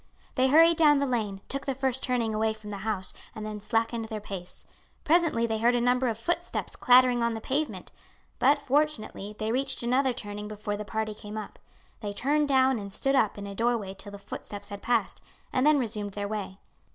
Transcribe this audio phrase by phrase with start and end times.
[0.33, 3.59] They hurried down the lane, took the first turning away from the house, and then
[3.59, 4.65] slackened their pace.
[5.03, 7.91] Presently they heard a number of footsteps clattering on the pavement;
[8.39, 11.59] but fortunately they reached another turning before the party came up.
[11.99, 15.21] They turned down and stood up in a doorway till the footsteps had passed,
[15.53, 16.57] and then resumed their way.